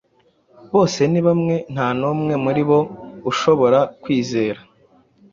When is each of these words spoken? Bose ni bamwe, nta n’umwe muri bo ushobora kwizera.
Bose 0.73 1.01
ni 1.11 1.21
bamwe, 1.27 1.55
nta 1.73 1.87
n’umwe 1.99 2.33
muri 2.43 2.61
bo 2.69 2.79
ushobora 3.31 3.79
kwizera. 4.01 4.59